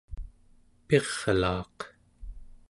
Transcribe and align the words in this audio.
pirlaaq 0.87 1.77